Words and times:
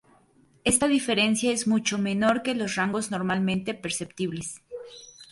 Esta 0.63 0.87
diferencia 0.87 1.51
es 1.51 1.67
mucho 1.67 1.99
menor 1.99 2.41
que 2.41 2.55
los 2.55 2.73
rangos 2.73 3.11
normalmente 3.11 3.75
perceptibles. 3.75 4.59